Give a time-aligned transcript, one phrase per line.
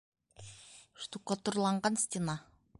[1.05, 2.41] Штукатурланған стена